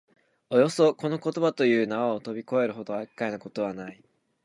[0.49, 4.03] およそこの言葉という縄をとび越えるほど厄介なことはない